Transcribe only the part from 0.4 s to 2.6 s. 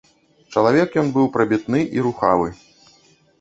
Чалавек ён быў прабітны і рухавы.